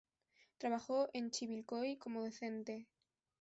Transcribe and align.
Trabajó 0.57 1.11
en 1.13 1.29
Chivilcoy, 1.29 1.95
como 1.99 2.23
docente. 2.23 2.87